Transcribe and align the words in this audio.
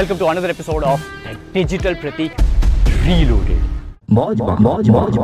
Welcome 0.00 0.18
to 0.18 0.24
another 0.24 0.50
episode 0.50 0.84
of 0.84 1.00
digital 1.54 1.94
Prateek 1.94 2.32
reloaded 3.06 4.12
मौज 4.12 4.40
मौज 4.60 4.88
मौज 4.90 5.16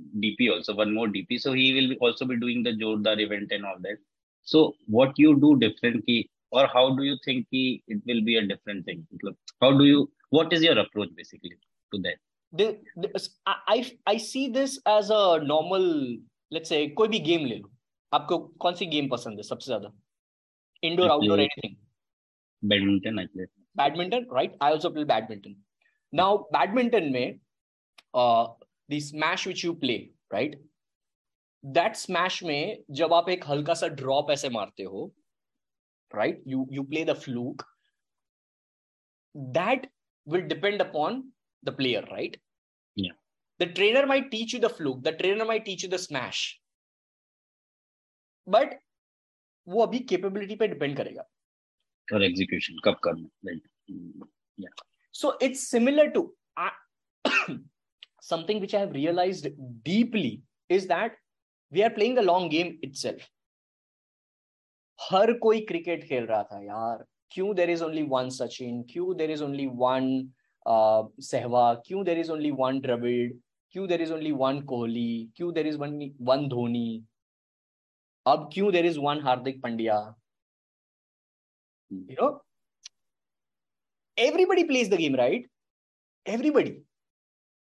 DP 0.00 0.48
also 0.48 0.72
one 0.74 0.92
more 0.92 1.08
DP 1.08 1.38
so 1.38 1.52
he 1.52 1.72
will 1.72 1.96
also 2.04 2.26
be 2.26 2.34
doing 2.34 2.64
the 2.66 2.70
जोरदार 2.70 3.20
event 3.20 3.52
and 3.52 3.64
all 3.64 3.74
that 3.74 4.00
so 4.44 4.76
what 4.90 5.20
you 5.20 5.32
do 5.32 5.54
different 5.54 6.24
और 6.52 6.64
how 6.64 6.96
do 6.96 7.02
you 7.02 7.16
think 7.16 7.46
की 7.46 7.82
it 7.88 8.02
will 8.06 8.24
be 8.24 8.34
a 8.34 8.40
different 8.40 8.88
thing 8.88 9.06
मतलब 9.14 9.36
how 9.62 9.70
do 9.70 9.84
you 9.84 10.02
what 10.34 10.52
is 10.52 10.66
your 10.66 10.78
approach 10.78 11.08
basically 11.08 11.54
to 11.90 11.98
that 11.98 12.18
I 13.68 13.84
I 14.08 14.18
see 14.18 14.48
this 14.48 14.78
as 14.88 15.12
a 15.12 15.38
normal 15.42 15.82
let's 16.52 16.68
say 16.68 16.86
कोई 16.86 17.08
भी 17.08 17.18
game 17.18 17.44
ले 17.44 17.56
लो। 17.56 17.70
आपको 18.12 18.38
कौन 18.38 18.74
सी 18.74 18.86
game 18.86 19.08
पसंद 19.08 19.36
है 19.36 19.42
सबसे 19.42 19.66
ज़्यादा? 19.66 19.92
Indoor 20.82 21.10
outdoor 21.10 21.40
anything 21.40 21.76
badminton 22.64 23.18
I 23.18 23.46
badminton, 23.76 24.26
right? 24.30 24.54
I 24.60 24.70
also 24.70 24.90
play 24.90 25.04
badminton. 25.04 25.56
Now, 26.12 26.46
badminton 26.52 27.12
may 27.12 27.38
uh, 28.14 28.46
the 28.88 29.00
smash 29.00 29.46
which 29.46 29.64
you 29.64 29.74
play, 29.74 30.12
right? 30.32 30.56
That 31.62 31.96
smash 31.96 32.42
में 32.42 32.84
जब 32.90 33.12
आप 33.14 33.28
एक 33.28 33.44
हल्का 33.48 33.74
सा 33.74 33.88
ड्रॉप 34.00 34.30
ऐसे 34.30 34.48
मारते 34.48 34.82
हो 34.82 35.12
right 36.14 36.36
you 36.46 36.66
you 36.70 36.84
play 36.84 37.04
the 37.04 37.14
fluke 37.14 37.64
that 39.34 39.86
will 40.26 40.46
depend 40.48 40.80
upon 40.80 41.24
the 41.62 41.72
player 41.72 42.02
right 42.10 42.36
yeah 42.94 43.16
the 43.58 43.66
trainer 43.78 44.06
might 44.06 44.30
teach 44.30 44.52
you 44.52 44.60
the 44.60 44.68
fluke 44.68 45.02
the 45.02 45.12
trainer 45.12 45.44
might 45.44 45.64
teach 45.64 45.82
you 45.82 45.88
the 45.88 46.02
smash 46.08 46.42
but 48.46 48.76
वो 49.68 49.82
अभी 49.82 49.98
कैपेबिलिटी 50.10 50.56
पे 50.56 50.66
depend 50.68 50.96
करेगा 50.96 51.22
और 52.07 52.23
execution 52.27 52.79
कब 52.85 52.99
करना 53.03 53.29
like 53.43 53.63
yeah. 54.57 54.69
So 55.15 55.35
it's 55.41 55.67
similar 55.67 56.09
to 56.11 56.33
uh, 56.57 56.69
something 58.21 58.59
which 58.59 58.73
I 58.73 58.79
have 58.79 58.91
realized 58.91 59.47
deeply 59.83 60.41
is 60.69 60.87
that 60.87 61.15
we 61.71 61.83
are 61.83 61.89
playing 61.89 62.15
the 62.15 62.21
long 62.21 62.49
game 62.49 62.77
itself. 62.81 63.29
हर 64.99 65.31
कोई 65.43 65.59
cricket 65.65 66.03
खेल 66.07 66.25
रहा 66.25 66.43
था 66.43 66.61
यार 66.63 67.05
क्यों 67.31 67.53
there 67.55 67.69
is 67.69 67.81
only 67.83 68.01
one 68.09 68.29
Sachin 68.29 68.81
क्यों 68.89 69.15
there 69.17 69.31
is 69.31 69.41
only 69.41 69.65
one 69.75 70.09
Sehwag 71.27 71.81
क्यों 71.85 72.03
there 72.05 72.19
is 72.19 72.29
only 72.31 72.51
one 72.59 72.79
Dravid 72.79 73.39
क्यों 73.71 73.87
there 73.87 74.01
is 74.01 74.11
only 74.11 74.31
one 74.41 74.61
Kohli 74.71 75.31
क्यों 75.35 75.53
there 75.53 75.67
is 75.67 75.75
one 75.75 75.99
one 76.29 76.47
Dhoni 76.49 77.03
अब 78.25 78.49
क्यों 78.53 78.71
there 78.71 78.85
is 78.85 78.97
one 79.03 79.21
Hardik 79.23 79.61
Pandya 79.61 79.97
Hmm. 81.90 82.02
you 82.08 82.16
know 82.16 82.40
everybody 84.16 84.64
plays 84.64 84.88
the 84.88 84.96
game 84.96 85.14
right? 85.14 85.46
Everybody. 86.24 86.82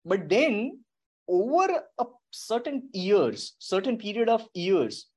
But 0.04 0.28
then 0.28 0.80
over 1.28 1.82
a 1.98 2.04
certain 2.30 2.88
years 2.92 3.54
certain 3.58 3.98
period 3.98 4.28
of 4.28 4.46
years 4.54 5.08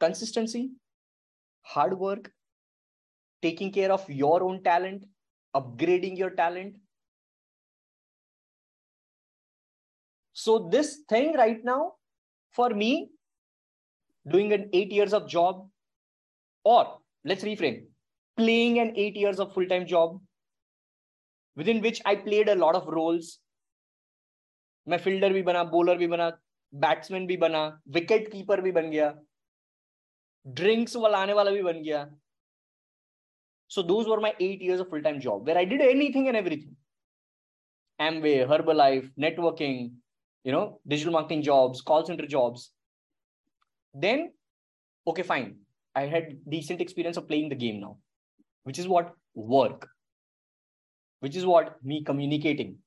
consistency 0.00 0.70
hard 1.62 1.98
work 1.98 2.30
taking 3.42 3.70
care 3.70 3.92
of 3.92 4.08
your 4.08 4.42
own 4.42 4.62
talent 4.62 5.04
upgrading 5.54 6.16
your 6.16 6.30
talent. 6.30 6.76
So 10.32 10.70
this 10.70 11.00
thing 11.08 11.36
right 11.36 11.62
now 11.62 11.94
for 12.52 12.70
me 12.70 13.10
doing 14.26 14.52
an 14.52 14.70
8 14.72 14.92
years 14.92 15.12
of 15.12 15.28
job 15.28 15.68
or 16.64 16.99
let's 17.25 17.43
reframe 17.43 17.79
playing 18.37 18.79
an 18.79 18.93
8 18.95 19.17
years 19.23 19.39
of 19.39 19.53
full 19.53 19.67
time 19.73 19.85
job 19.93 20.19
within 21.55 21.81
which 21.81 22.01
i 22.05 22.15
played 22.15 22.49
a 22.49 22.59
lot 22.65 22.81
of 22.81 22.93
roles 22.99 23.33
मैं 24.87 24.97
fielder 24.97 25.33
भी 25.33 25.41
बना 25.41 25.63
bowler 25.63 25.97
भी 25.97 26.07
बना 26.07 26.29
batsman 26.73 27.25
भी 27.27 27.37
बना 27.37 27.61
wicket 27.93 28.31
keeper 28.31 28.61
भी 28.61 28.71
बन 28.71 28.89
गया 28.89 29.13
ड्रिंक्स 30.59 30.95
वाला 30.95 31.23
वाला 31.33 31.51
भी 31.51 31.61
बन 31.63 31.81
गया 31.83 32.05
so 33.67 33.81
those 33.81 34.07
were 34.07 34.19
my 34.19 34.33
eight 34.39 34.61
years 34.61 34.79
of 34.79 34.89
full-time 34.89 35.19
job 35.19 35.45
where 35.47 35.57
I 35.57 35.65
did 35.65 35.81
anything 35.81 36.27
and 36.27 36.37
everything. 36.37 36.75
Amway, 37.99 38.47
Herbalife, 38.47 39.09
networking, 39.19 39.93
you 40.43 40.51
know, 40.51 40.79
digital 40.87 41.13
marketing 41.13 41.41
jobs, 41.41 41.81
call 41.81 42.05
center 42.05 42.27
jobs. 42.27 42.71
Then, 43.93 44.31
okay, 45.07 45.23
fine. 45.23 45.55
I 45.94 46.06
had 46.06 46.38
decent 46.48 46.80
experience 46.80 47.16
of 47.16 47.26
playing 47.26 47.48
the 47.48 47.54
game 47.54 47.80
now, 47.80 47.98
which 48.64 48.78
is 48.78 48.86
what 48.86 49.12
work, 49.34 49.88
which 51.20 51.36
is 51.36 51.46
what 51.46 51.76
me 51.82 52.04
communicating. 52.04 52.78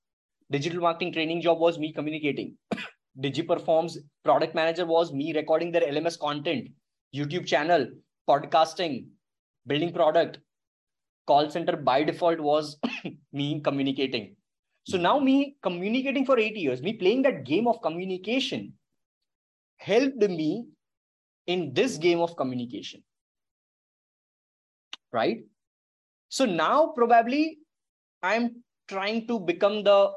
Digital 0.52 0.82
marketing 0.82 1.14
training 1.14 1.42
job 1.42 1.60
was 1.60 1.80
me 1.80 1.92
communicating. 1.94 2.58
DigiPerforms 3.20 3.98
product 4.24 4.56
manager 4.56 4.86
was 4.86 5.12
me 5.12 5.34
recording 5.36 5.72
their 5.72 5.82
LMS 5.82 6.18
content, 6.18 6.70
YouTube 7.16 7.46
channel, 7.46 7.88
podcasting, 8.30 9.08
building 9.68 9.94
product, 9.94 10.40
call 11.28 11.50
center 11.50 11.76
by 11.76 12.04
default 12.04 12.40
was 12.40 12.78
me 13.34 13.60
communicating. 13.62 14.36
So 14.86 14.98
now 14.98 15.20
me 15.20 15.56
communicating 15.64 16.26
for 16.26 16.38
eight 16.38 16.58
years, 16.58 16.82
me 16.82 16.94
playing 16.94 17.22
that 17.24 17.46
game 17.46 17.68
of 17.68 17.82
communication 17.82 18.74
helped 19.78 20.18
me 20.18 20.68
in 21.48 21.74
this 21.74 21.98
game 21.98 22.20
of 22.20 22.36
communication. 22.36 23.04
Right? 25.12 25.44
So 26.30 26.46
now 26.46 26.94
probably 26.96 27.60
I'm 28.22 28.64
trying 28.88 29.28
to 29.28 29.40
become 29.40 29.84
the 29.84 30.12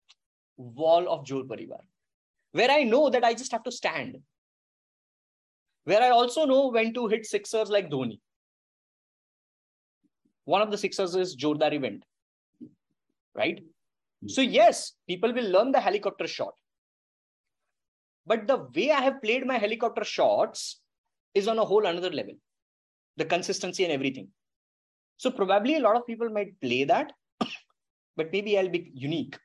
wall 0.56 1.08
of 1.08 1.24
Jor 1.24 1.44
Parivar, 1.44 1.80
where 2.52 2.70
I 2.70 2.82
know 2.84 3.10
that 3.10 3.24
I 3.24 3.34
just 3.34 3.52
have 3.52 3.64
to 3.64 3.72
stand. 3.72 4.18
Where 5.84 6.02
I 6.02 6.10
also 6.10 6.44
know 6.44 6.68
when 6.68 6.92
to 6.94 7.06
hit 7.06 7.26
sixers 7.26 7.68
like 7.68 7.90
Dhoni 7.90 8.20
one 10.46 10.62
of 10.62 10.70
the 10.70 10.78
sixers 10.78 11.14
is 11.14 11.36
Jordar 11.36 11.72
event. 11.74 12.04
Right? 13.34 13.62
Hmm. 14.22 14.28
So, 14.28 14.40
yes, 14.40 14.92
people 15.06 15.34
will 15.34 15.50
learn 15.50 15.72
the 15.72 15.80
helicopter 15.80 16.26
shot. 16.26 16.54
But 18.26 18.46
the 18.46 18.68
way 18.74 18.90
I 18.90 19.00
have 19.00 19.22
played 19.22 19.46
my 19.46 19.58
helicopter 19.58 20.04
shots 20.04 20.80
is 21.34 21.48
on 21.48 21.58
a 21.58 21.64
whole 21.64 21.86
another 21.86 22.10
level. 22.10 22.34
The 23.16 23.24
consistency 23.24 23.84
and 23.84 23.92
everything. 23.92 24.28
So, 25.16 25.30
probably 25.30 25.76
a 25.76 25.80
lot 25.80 25.96
of 25.96 26.06
people 26.06 26.28
might 26.28 26.60
play 26.60 26.84
that, 26.84 27.12
but 28.16 28.32
maybe 28.32 28.58
I'll 28.58 28.68
be 28.68 28.90
unique. 28.94 29.38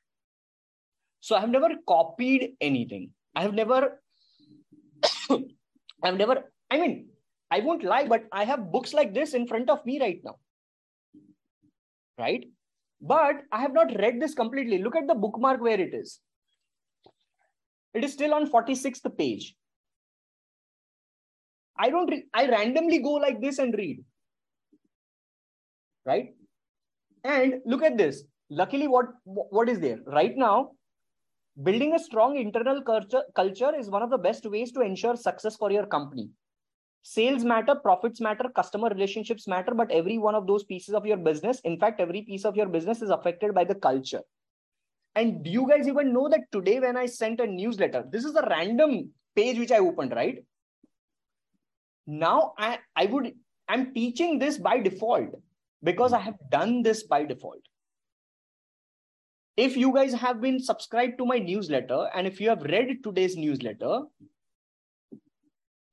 So, 1.20 1.36
I 1.36 1.40
have 1.40 1.48
never 1.48 1.70
copied 1.88 2.56
anything. 2.60 3.10
I 3.34 3.42
have 3.42 3.54
never, 3.54 4.02
I've 6.04 6.18
never, 6.18 6.52
I 6.70 6.78
mean, 6.78 7.08
I 7.50 7.60
won't 7.60 7.84
lie, 7.84 8.06
but 8.06 8.24
I 8.32 8.44
have 8.44 8.70
books 8.70 8.92
like 8.92 9.14
this 9.14 9.32
in 9.32 9.46
front 9.46 9.70
of 9.70 9.86
me 9.86 10.00
right 10.00 10.20
now 10.22 10.36
right? 12.18 12.44
But 13.00 13.42
I 13.50 13.60
have 13.60 13.72
not 13.72 13.94
read 13.98 14.20
this 14.20 14.34
completely. 14.34 14.78
Look 14.78 14.96
at 14.96 15.08
the 15.08 15.14
bookmark 15.14 15.60
where 15.60 15.80
it 15.80 15.94
is. 15.94 16.20
It 17.94 18.04
is 18.04 18.12
still 18.12 18.34
on 18.34 18.50
46th 18.50 19.16
page. 19.16 19.54
I 21.78 21.90
don't, 21.90 22.12
I 22.34 22.48
randomly 22.48 22.98
go 22.98 23.12
like 23.12 23.40
this 23.40 23.58
and 23.58 23.74
read. 23.74 24.04
Right? 26.04 26.34
And 27.24 27.60
look 27.64 27.82
at 27.82 27.96
this. 27.96 28.24
Luckily, 28.50 28.88
what, 28.88 29.06
what 29.24 29.68
is 29.68 29.80
there? 29.80 29.98
Right 30.06 30.36
now, 30.36 30.72
building 31.62 31.94
a 31.94 31.98
strong 31.98 32.36
internal 32.36 32.82
culture, 32.82 33.22
culture 33.34 33.74
is 33.78 33.90
one 33.90 34.02
of 34.02 34.10
the 34.10 34.18
best 34.18 34.44
ways 34.46 34.72
to 34.72 34.80
ensure 34.80 35.16
success 35.16 35.56
for 35.56 35.70
your 35.70 35.86
company 35.86 36.30
sales 37.02 37.44
matter 37.44 37.74
profits 37.74 38.20
matter 38.20 38.48
customer 38.54 38.88
relationships 38.88 39.48
matter 39.48 39.74
but 39.74 39.90
every 39.90 40.18
one 40.18 40.36
of 40.36 40.46
those 40.46 40.62
pieces 40.62 40.94
of 40.94 41.04
your 41.04 41.16
business 41.16 41.60
in 41.64 41.78
fact 41.78 42.00
every 42.00 42.22
piece 42.22 42.44
of 42.44 42.56
your 42.56 42.68
business 42.68 43.02
is 43.02 43.10
affected 43.10 43.52
by 43.52 43.64
the 43.64 43.74
culture 43.74 44.20
and 45.14 45.42
do 45.44 45.50
you 45.50 45.68
guys 45.68 45.86
even 45.88 46.12
know 46.12 46.28
that 46.28 46.50
today 46.52 46.80
when 46.80 46.96
i 46.96 47.06
sent 47.06 47.40
a 47.40 47.46
newsletter 47.46 48.04
this 48.10 48.24
is 48.24 48.34
a 48.34 48.46
random 48.48 49.10
page 49.36 49.58
which 49.58 49.72
i 49.72 49.78
opened 49.78 50.12
right? 50.12 50.44
Now 52.06 52.54
i 52.58 52.78
i 52.96 53.06
would 53.06 53.32
i'm 53.68 53.92
teaching 53.94 54.38
this 54.38 54.58
by 54.58 54.78
default 54.78 55.30
because 55.82 56.12
i 56.12 56.18
have 56.18 56.34
done 56.50 56.82
this 56.82 57.02
by 57.04 57.24
default. 57.24 57.60
If 59.56 59.76
you 59.76 59.92
guys 59.94 60.14
have 60.14 60.40
been 60.40 60.58
subscribed 60.58 61.18
to 61.18 61.26
my 61.26 61.38
newsletter 61.38 62.08
and 62.14 62.26
if 62.26 62.40
you 62.40 62.48
have 62.48 62.62
read 62.62 63.04
today's 63.04 63.36
newsletter 63.36 64.00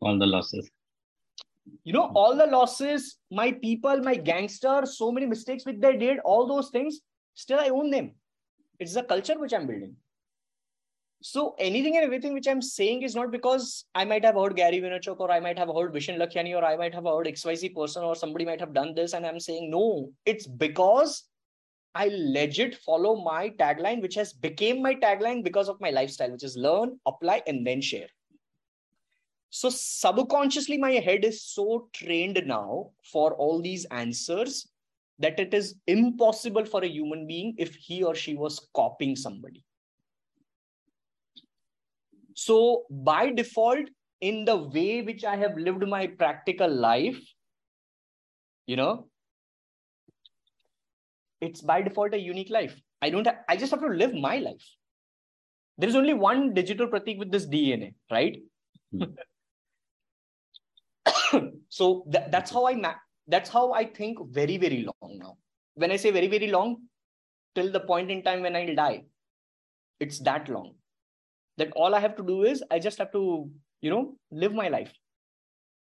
all 0.02 0.18
the 0.18 0.26
losses. 0.26 0.70
you 1.84 1.94
know 1.94 2.12
all 2.16 2.36
the 2.36 2.46
losses 2.48 3.18
my 3.30 3.52
people 3.52 3.98
my 4.02 4.16
gangsters 4.16 4.98
so 4.98 5.12
many 5.12 5.26
mistakes 5.26 5.66
which 5.66 5.80
they 5.80 5.98
did 5.98 6.20
all 6.20 6.48
those 6.48 6.70
things 6.70 7.00
still 7.36 7.60
i 7.60 7.70
own 7.70 7.90
them 7.90 8.12
it's 8.80 8.94
the 8.94 9.04
culture 9.04 9.40
which 9.40 9.54
i'm 9.54 9.68
building 9.68 9.96
So 11.22 11.56
anything 11.60 11.98
and 11.98 12.06
everything 12.06 12.34
which 12.34 12.48
I'm 12.48 12.62
saying 12.66 13.02
is 13.02 13.14
not 13.14 13.32
because 13.32 13.86
I 13.94 14.06
might 14.06 14.24
have 14.24 14.36
heard 14.36 14.56
Gary 14.56 14.80
Vaynerchuk 14.80 15.20
or 15.20 15.30
I 15.30 15.40
might 15.42 15.58
have 15.60 15.68
heard 15.68 15.94
Vishen 15.94 16.18
Lakhiani 16.18 16.56
or 16.56 16.64
I 16.64 16.78
might 16.78 16.94
have 16.94 17.04
heard 17.04 17.28
XYZ 17.28 17.76
person 17.76 18.04
or 18.04 18.16
somebody 18.16 18.46
might 18.46 18.62
have 18.62 18.74
done 18.74 18.94
this 18.96 19.14
and 19.14 19.26
I'm 19.26 19.40
saying 19.40 19.70
no. 19.70 20.14
It's 20.26 20.48
because 20.48 21.26
I 21.94 22.10
legit 22.14 22.76
follow 22.76 23.16
my 23.22 23.50
tagline, 23.50 24.02
which 24.02 24.16
has 24.16 24.32
became 24.32 24.82
my 24.82 24.96
tagline 24.96 25.44
because 25.44 25.68
of 25.68 25.82
my 25.82 25.90
lifestyle, 25.90 26.32
which 26.32 26.46
is 26.46 26.56
learn, 26.56 26.98
apply, 27.06 27.42
and 27.48 27.68
then 27.68 27.82
share. 27.82 28.08
So 29.50 29.70
subconsciously, 29.70 30.78
my 30.78 30.92
head 30.92 31.26
is 31.26 31.44
so 31.44 31.90
trained 31.92 32.42
now 32.46 32.92
for 33.04 33.34
all 33.34 33.62
these 33.62 33.84
answers 33.86 34.69
that 35.20 35.40
it 35.40 35.54
is 35.54 35.76
impossible 35.88 36.66
for 36.66 36.84
a 36.84 36.88
human 36.88 37.28
being 37.28 37.54
if 37.58 37.76
he 37.76 38.04
or 38.04 38.16
she 38.16 38.36
was 38.36 38.68
copying 38.76 39.16
somebody. 39.16 39.64
So 42.36 42.86
by 42.90 43.32
default, 43.32 43.90
in 44.22 44.46
the 44.46 44.56
way 44.56 45.02
which 45.02 45.24
I 45.24 45.36
have 45.38 45.58
lived 45.58 45.88
my 45.88 46.08
practical 46.08 46.70
life, 46.70 47.20
you 48.66 48.76
know, 48.76 49.08
it's 51.42 51.62
by 51.62 51.82
default 51.82 52.14
a 52.14 52.20
unique 52.20 52.50
life. 52.50 52.80
I 53.02 53.10
don't 53.10 53.26
have, 53.26 53.38
I 53.48 53.56
just 53.56 53.72
have 53.72 53.82
to 53.82 53.88
live 53.88 54.14
my 54.14 54.40
life. 54.40 54.66
There 55.78 55.88
is 55.90 55.96
only 55.96 56.14
one 56.14 56.54
digital 56.54 56.88
pratik 56.88 57.18
with 57.18 57.32
this 57.32 57.46
DNA, 57.46 57.94
right? 58.12 58.42
Mm. 58.94 59.16
so 61.70 62.04
th- 62.12 62.26
that's 62.30 62.52
how 62.52 62.68
I 62.68 62.76
ma- 62.76 62.96
that's 63.30 63.50
how 63.50 63.72
I 63.74 63.86
think 63.86 64.18
very, 64.32 64.58
very 64.58 64.86
long 64.86 65.18
now. 65.18 65.38
When 65.76 65.92
I 65.92 65.96
say 65.96 66.12
very, 66.12 66.28
very 66.28 66.48
long, 66.48 66.78
till 67.56 67.72
the 67.72 67.80
point 67.80 68.12
in 68.12 68.24
time 68.24 68.42
when 68.42 68.56
I'll 68.56 68.76
die, 68.76 69.04
it's 70.00 70.20
that 70.20 70.50
long. 70.50 70.74
That 71.58 71.72
all 71.76 71.96
I 71.96 72.00
have 72.00 72.16
to 72.18 72.24
do 72.24 72.44
is 72.44 72.64
I 72.72 72.80
just 72.80 72.98
have 72.98 73.12
to, 73.14 73.50
you 73.82 73.90
know, 73.90 74.16
live 74.32 74.54
my 74.54 74.68
life. 74.70 74.92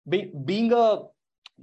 Be- 0.08 0.32
being 0.46 0.72
a 0.74 1.02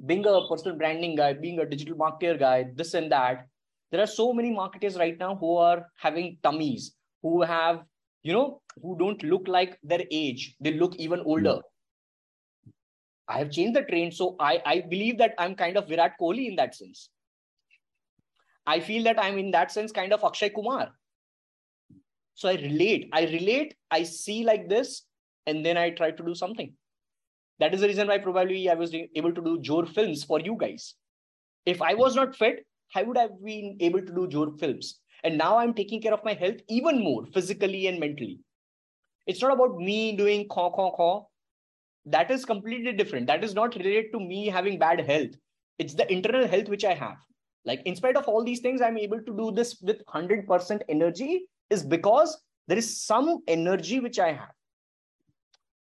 being 0.07 0.25
a 0.27 0.49
personal 0.49 0.77
branding 0.77 1.17
guy, 1.17 1.33
being 1.33 1.59
a 1.59 1.67
digital 1.67 1.97
marketer 1.97 2.39
guy, 2.39 2.67
this 2.75 2.95
and 2.95 3.11
that. 3.13 3.47
There 3.91 4.01
are 4.01 4.07
so 4.07 4.33
many 4.33 4.53
marketers 4.53 4.97
right 4.97 5.19
now 5.19 5.35
who 5.35 5.57
are 5.57 5.87
having 5.97 6.39
tummies, 6.45 6.95
who 7.23 7.43
have, 7.43 7.83
you 8.23 8.33
know, 8.33 8.63
who 8.81 8.97
don't 8.99 9.23
look 9.25 9.49
like 9.49 9.79
their 9.83 10.05
age. 10.13 10.55
They 10.61 10.75
look 10.75 10.95
even 10.97 11.21
older. 11.21 11.59
I 13.31 13.39
have 13.39 13.51
changed 13.51 13.77
the 13.77 13.83
train. 13.83 14.11
So 14.11 14.37
I, 14.41 14.61
I 14.67 14.81
believe 14.81 15.19
that 15.19 15.35
I'm 15.39 15.55
kind 15.55 15.77
of 15.77 15.89
Virat 15.89 16.15
Kohli 16.21 16.49
in 16.49 16.57
that 16.57 16.75
sense. 16.75 17.11
I 18.67 18.81
feel 18.81 19.05
that 19.05 19.23
I'm 19.23 19.39
in 19.39 19.53
that 19.53 19.71
sense 19.71 19.93
kind 19.93 20.13
of 20.13 20.25
Akshay 20.25 20.51
Kumar. 20.51 20.91
So 22.35 22.49
I 22.49 22.55
relate. 22.55 23.09
I 23.13 23.23
relate. 23.23 23.75
I 23.91 24.03
see 24.03 24.45
like 24.45 24.69
this, 24.69 25.03
and 25.47 25.65
then 25.65 25.77
I 25.77 25.91
try 25.91 26.11
to 26.11 26.23
do 26.23 26.35
something. 26.35 26.73
That 27.61 27.75
is 27.75 27.83
the 27.83 27.87
reason 27.87 28.09
why 28.09 28.19
probably 28.19 28.69
I 28.69 28.75
was 28.75 28.95
able 28.95 29.33
to 29.33 29.43
do 29.43 29.61
Jor 29.61 29.87
films 29.87 30.25
for 30.25 30.41
you 30.41 30.57
guys. 30.59 30.95
If 31.67 31.83
I 31.83 31.95
was 31.95 32.17
not 32.17 32.35
fit, 32.35 32.67
I 32.95 33.03
would 33.03 33.17
have 33.17 33.43
been 33.45 33.77
able 33.81 34.01
to 34.01 34.13
do 34.13 34.27
Jor 34.27 34.53
films. 34.59 35.01
And 35.23 35.37
now 35.37 35.59
I'm 35.59 35.75
taking 35.75 36.01
care 36.01 36.15
of 36.15 36.25
my 36.25 36.33
health 36.33 36.57
even 36.69 37.05
more 37.05 37.27
physically 37.27 37.87
and 37.87 38.01
mentally. 38.01 38.41
It's 39.27 39.43
not 39.43 39.53
about 39.53 39.77
me 39.77 40.17
doing 40.17 40.49
caw, 40.49 40.71
caw, 40.71 40.91
caw 40.97 41.27
that 42.11 42.31
is 42.31 42.45
completely 42.45 42.93
different. 42.93 43.27
That 43.27 43.45
is 43.45 43.55
not 43.55 43.75
related 43.75 44.13
to 44.13 44.21
me 44.21 44.47
having 44.47 44.79
bad 44.79 45.01
health. 45.01 45.31
It's 45.79 45.95
the 45.95 46.11
internal 46.13 46.47
health 46.47 46.69
which 46.69 46.85
i 46.85 46.95
have. 46.95 47.17
Like 47.65 47.83
in 47.85 47.97
spite 47.97 48.17
of 48.17 48.29
all 48.29 48.45
these 48.45 48.61
things 48.61 48.81
i'm 48.81 48.99
able 48.99 49.21
to 49.23 49.37
do 49.37 49.51
this 49.51 49.81
with 49.83 50.05
100% 50.07 50.81
energy 50.89 51.47
is 51.69 51.83
because 51.85 52.41
there 52.69 52.79
is 52.79 53.03
some 53.03 53.43
energy 53.49 54.01
which 54.01 54.19
i 54.19 54.33
have 54.33 54.55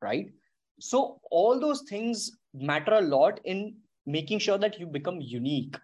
right? 0.02 0.30
So 0.78 1.20
all 1.30 1.60
those 1.60 1.82
things 1.82 2.32
matter 2.54 2.94
a 2.94 3.00
lot 3.00 3.40
in 3.44 3.76
making 4.06 4.38
sure 4.38 4.58
that 4.58 4.78
you 4.80 4.86
become 4.86 5.20
unique 5.20 5.76